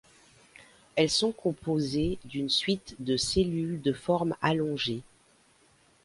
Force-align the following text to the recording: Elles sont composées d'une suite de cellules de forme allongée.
Elles 0.95 1.11
sont 1.11 1.31
composées 1.31 2.17
d'une 2.25 2.49
suite 2.49 2.95
de 2.97 3.17
cellules 3.17 3.79
de 3.83 3.93
forme 3.93 4.35
allongée. 4.41 5.03